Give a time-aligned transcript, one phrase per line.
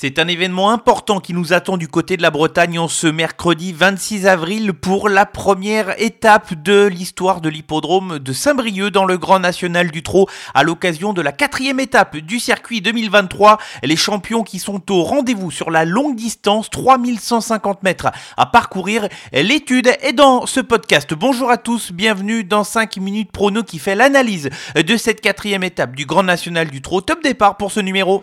[0.00, 3.72] C'est un événement important qui nous attend du côté de la Bretagne en ce mercredi
[3.72, 9.40] 26 avril pour la première étape de l'histoire de l'hippodrome de Saint-Brieuc dans le Grand
[9.40, 13.58] National du Trot à l'occasion de la quatrième étape du circuit 2023.
[13.82, 19.08] Les champions qui sont au rendez-vous sur la longue distance, 3150 mètres à parcourir.
[19.32, 21.12] L'étude est dans ce podcast.
[21.12, 25.96] Bonjour à tous, bienvenue dans 5 minutes prono qui fait l'analyse de cette quatrième étape
[25.96, 27.00] du Grand National du Trot.
[27.00, 28.22] Top départ pour ce numéro.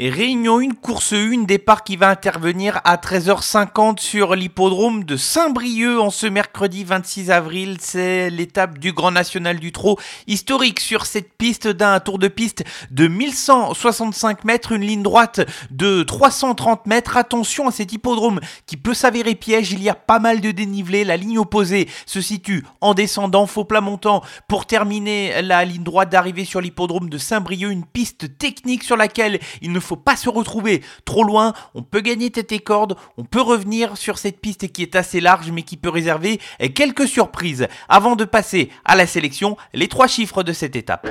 [0.00, 6.10] Réunion 1, course 1, départ qui va intervenir à 13h50 sur l'hippodrome de Saint-Brieuc en
[6.10, 7.76] ce mercredi 26 avril.
[7.78, 12.64] C'est l'étape du Grand National du Trot historique sur cette piste d'un tour de piste
[12.90, 17.16] de 1165 mètres, une ligne droite de 330 mètres.
[17.16, 21.04] Attention à cet hippodrome qui peut s'avérer piège, il y a pas mal de dénivelé.
[21.04, 26.10] La ligne opposée se situe en descendant, faux plat montant pour terminer la ligne droite
[26.10, 30.28] d'arrivée sur l'hippodrome de Saint-Brieuc, une piste technique sur laquelle il ne faut pas se
[30.28, 31.52] retrouver trop loin.
[31.74, 35.20] On peut gagner tête et corde, on peut revenir sur cette piste qui est assez
[35.20, 36.40] large mais qui peut réserver
[36.74, 37.68] quelques surprises.
[37.88, 41.08] Avant de passer à la sélection, les trois chiffres de cette étape.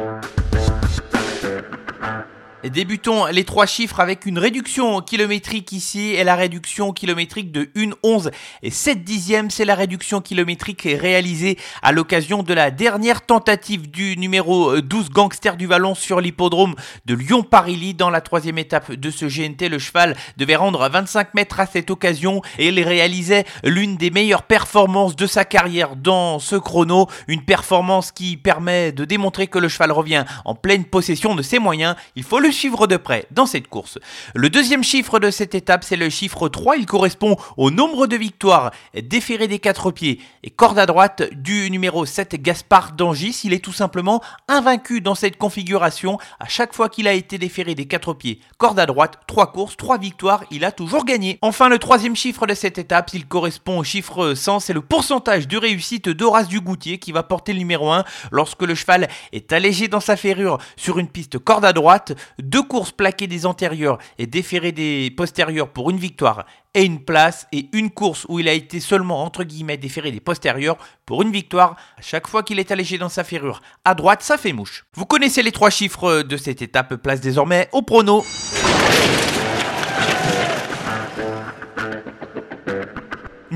[2.69, 8.31] Débutons les trois chiffres avec une réduction kilométrique ici et la réduction kilométrique de 1,11
[8.61, 9.52] et 7 dixièmes.
[9.52, 15.58] C'est la réduction kilométrique réalisée à l'occasion de la dernière tentative du numéro 12 Gangster
[15.58, 16.75] du Vallon sur l'hippodrome
[17.06, 19.67] de Lyon-Parilly dans la troisième étape de ce GNT.
[19.67, 24.44] Le cheval devait rendre 25 mètres à cette occasion et il réalisait l'une des meilleures
[24.44, 27.08] performances de sa carrière dans ce chrono.
[27.28, 31.59] Une performance qui permet de démontrer que le cheval revient en pleine possession de ses
[31.59, 31.97] moyens.
[32.16, 33.99] Il faut le suivre de près dans cette course.
[34.33, 36.77] Le deuxième chiffre de cette étape, c'est le chiffre 3.
[36.77, 41.69] Il correspond au nombre de victoires déférées des quatre pieds et corde à droite du
[41.69, 43.41] numéro 7, Gaspard Dangis.
[43.44, 46.17] Il est tout simplement invaincu dans cette configuration.
[46.39, 49.75] À chaque fois qu'il a été déféré des quatre pieds, corde à droite, trois courses,
[49.75, 51.39] trois victoires, il a toujours gagné.
[51.41, 55.47] Enfin, le troisième chiffre de cette étape, il correspond au chiffre 100, c'est le pourcentage
[55.47, 59.88] de réussite d'Horace Dugoutier qui va porter le numéro 1 lorsque le cheval est allégé
[59.88, 64.27] dans sa ferrure sur une piste corde à droite deux courses plaquées des antérieurs et
[64.27, 66.45] déférées des postérieurs pour une victoire
[66.75, 70.19] et une place, et une course où il a été seulement entre guillemets déféré des
[70.19, 71.75] postérieurs pour une victoire.
[71.97, 74.85] À chaque fois qu'il est allégé dans sa ferrure à droite, ça fait mouche.
[74.95, 78.23] Vous connaissez les trois chiffres de cette étape, place désormais au prono.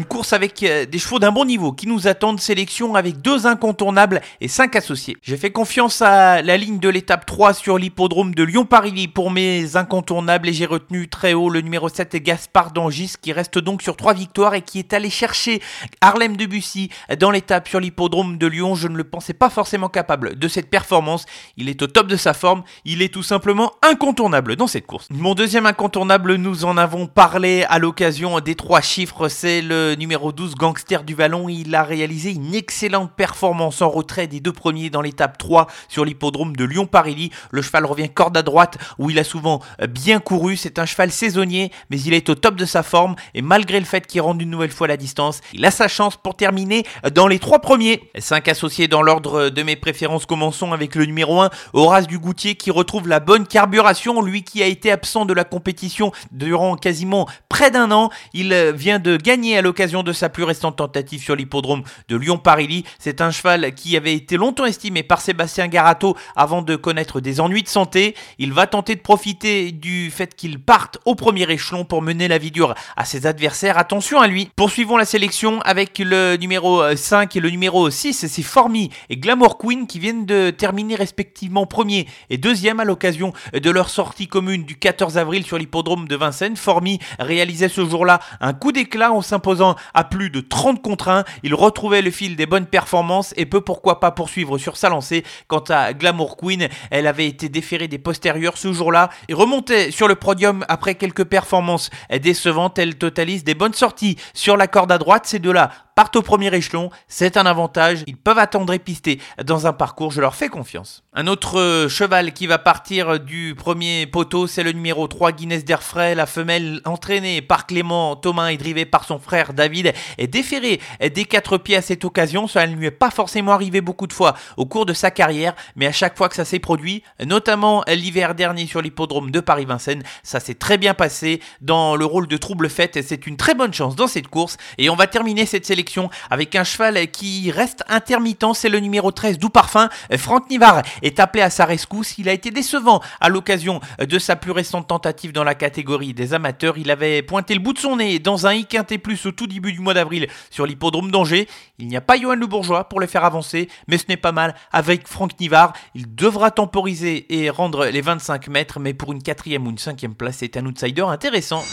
[0.07, 4.21] Course avec euh, des chevaux d'un bon niveau qui nous attendent, sélection avec deux incontournables
[4.41, 5.17] et cinq associés.
[5.21, 9.75] J'ai fait confiance à la ligne de l'étape 3 sur l'hippodrome de Lyon-Parilly pour mes
[9.75, 13.97] incontournables et j'ai retenu très haut le numéro 7 Gaspard Dangis qui reste donc sur
[13.97, 15.61] trois victoires et qui est allé chercher
[16.01, 18.75] Harlem Debussy dans l'étape sur l'hippodrome de Lyon.
[18.75, 21.25] Je ne le pensais pas forcément capable de cette performance.
[21.57, 25.07] Il est au top de sa forme, il est tout simplement incontournable dans cette course.
[25.11, 30.31] Mon deuxième incontournable, nous en avons parlé à l'occasion des trois chiffres, c'est le numéro
[30.31, 31.49] 12, Gangster du Vallon.
[31.49, 36.05] Il a réalisé une excellente performance en retrait des deux premiers dans l'étape 3 sur
[36.05, 37.31] l'hippodrome de Lyon-Parilly.
[37.51, 40.55] Le cheval revient corde à droite où il a souvent bien couru.
[40.55, 43.85] C'est un cheval saisonnier, mais il est au top de sa forme et malgré le
[43.85, 46.83] fait qu'il rende une nouvelle fois la distance, il a sa chance pour terminer
[47.13, 48.03] dans les trois premiers.
[48.19, 50.25] Cinq associés dans l'ordre de mes préférences.
[50.25, 54.21] Commençons avec le numéro 1, Horace Dugoutier qui retrouve la bonne carburation.
[54.21, 58.09] Lui qui a été absent de la compétition durant quasiment près d'un an.
[58.33, 62.83] Il vient de gagner à l'occasion de sa plus récente tentative sur l'hippodrome de Lyon-Parilly.
[62.99, 67.39] C'est un cheval qui avait été longtemps estimé par Sébastien Garato avant de connaître des
[67.39, 68.15] ennuis de santé.
[68.37, 72.37] Il va tenter de profiter du fait qu'il parte au premier échelon pour mener la
[72.37, 73.77] vie dure à ses adversaires.
[73.77, 74.49] Attention à lui.
[74.57, 78.27] Poursuivons la sélection avec le numéro 5 et le numéro 6.
[78.27, 83.31] C'est Formi et Glamour Queen qui viennent de terminer respectivement premier et deuxième à l'occasion
[83.53, 86.57] de leur sortie commune du 14 avril sur l'hippodrome de Vincennes.
[86.57, 91.23] Formi réalisait ce jour-là un coup d'éclat en s'imposant à plus de 30 contre 1.
[91.43, 95.23] Il retrouvait le fil des bonnes performances et peut pourquoi pas poursuivre sur sa lancée.
[95.47, 100.07] Quant à Glamour Queen, elle avait été déférée des postérieurs ce jour-là et remontait sur
[100.07, 101.89] le podium après quelques performances
[102.21, 102.79] décevantes.
[102.79, 105.25] Elle totalise des bonnes sorties sur la corde à droite.
[105.25, 109.65] Ces deux-là partent au premier échelon, c'est un avantage, ils peuvent attendre et pister dans
[109.65, 111.03] un parcours, je leur fais confiance.
[111.13, 115.65] Un autre euh, cheval qui va partir du premier poteau, c'est le numéro 3 Guinness
[115.65, 120.79] d'Airfray, la femelle entraînée par Clément Thomas et drivée par son frère David est déférée
[121.01, 124.13] des quatre pieds à cette occasion, ça ne lui est pas forcément arrivé beaucoup de
[124.13, 127.83] fois au cours de sa carrière, mais à chaque fois que ça s'est produit, notamment
[127.87, 132.37] l'hiver dernier sur l'hippodrome de Paris-Vincennes, ça s'est très bien passé dans le rôle de
[132.37, 134.57] trouble fête c'est une très bonne chance dans cette course.
[134.77, 135.86] Et on va terminer cette sélection
[136.29, 139.89] avec un cheval qui reste intermittent, c'est le numéro 13 Doux Parfum.
[140.17, 144.35] Franck Nivard est appelé à sa rescousse, il a été décevant à l'occasion de sa
[144.35, 147.97] plus récente tentative dans la catégorie des amateurs, il avait pointé le bout de son
[147.97, 148.65] nez dans un I
[148.97, 151.47] plus au tout début du mois d'avril sur l'hippodrome d'Angers.
[151.79, 154.31] Il n'y a pas Johan Le Bourgeois pour le faire avancer, mais ce n'est pas
[154.31, 155.73] mal avec Franck Nivard.
[155.95, 160.15] Il devra temporiser et rendre les 25 mètres, mais pour une quatrième ou une cinquième
[160.15, 161.63] place, c'est un outsider intéressant.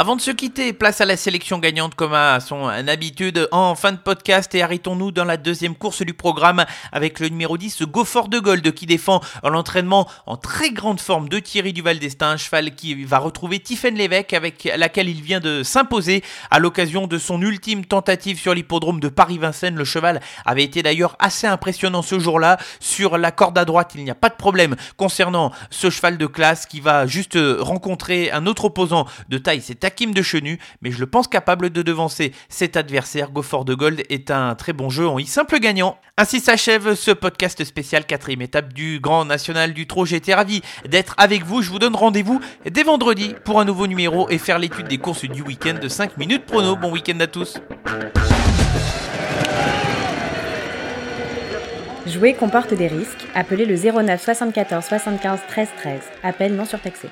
[0.00, 3.90] Avant de se quitter, place à la sélection gagnante comme à son habitude en fin
[3.90, 8.28] de podcast et arrêtons-nous dans la deuxième course du programme avec le numéro 10, Gaufort
[8.28, 12.76] de Gold qui défend l'entraînement en très grande forme de Thierry Duval d'Estaing, un cheval
[12.76, 16.22] qui va retrouver Tiffen Lévesque avec laquelle il vient de s'imposer
[16.52, 19.74] à l'occasion de son ultime tentative sur l'hippodrome de Paris-Vincennes.
[19.74, 22.58] Le cheval avait été d'ailleurs assez impressionnant ce jour-là.
[22.78, 26.26] Sur la corde à droite, il n'y a pas de problème concernant ce cheval de
[26.26, 29.60] classe qui va juste rencontrer un autre opposant de taille.
[29.88, 33.30] Hakim de Chenu, mais je le pense capable de devancer cet adversaire.
[33.30, 35.96] Gofford de Gold est un très bon jeu en y simple gagnant.
[36.18, 40.04] Ainsi s'achève ce podcast spécial quatrième étape du Grand National du Trot.
[40.04, 41.62] J'étais ravi d'être avec vous.
[41.62, 42.38] Je vous donne rendez-vous
[42.70, 46.18] dès vendredi pour un nouveau numéro et faire l'étude des courses du week-end de 5
[46.18, 46.76] minutes prono.
[46.76, 47.58] Bon week-end à tous.
[52.06, 53.26] Jouer comporte des risques.
[53.34, 56.00] Appelez le 09 74 75 13 13.
[56.22, 57.08] Appel non surtaxé.